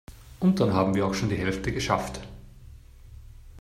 [0.39, 2.21] Und dann haben wir auch schon die Hälfte geschafft.